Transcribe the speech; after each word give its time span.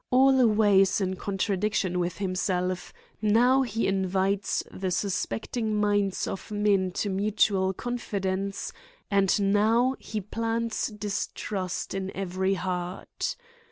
Al 0.11 0.47
ways 0.47 0.99
in 0.99 1.15
contradiction 1.15 1.99
with 1.99 2.17
himself, 2.17 2.91
now 3.21 3.61
he 3.61 3.85
invites 3.85 4.63
the 4.71 4.89
suspecting 4.89 5.75
minds 5.75 6.25
of 6.27 6.49
men 6.49 6.89
to 6.93 7.07
mutual 7.09 7.71
confidence, 7.71 8.73
and 9.11 9.39
now 9.39 9.95
he 9.99 10.19
plants 10.19 10.87
distrust 10.87 11.93
in 11.93 12.09
every 12.17 12.55
heart. 12.55 13.35